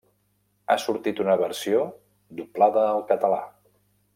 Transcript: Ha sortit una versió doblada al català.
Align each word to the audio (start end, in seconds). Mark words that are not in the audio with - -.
Ha 0.69 0.77
sortit 0.83 1.21
una 1.25 1.35
versió 1.41 1.83
doblada 2.41 2.89
al 2.89 3.05
català. 3.13 3.43